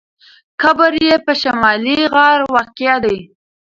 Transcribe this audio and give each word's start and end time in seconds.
قبر 0.61 0.91
یې 1.05 1.15
په 1.25 1.33
شمالي 1.41 1.97
غاړه 2.13 2.45
واقع 2.55 2.95
دی. 3.05 3.17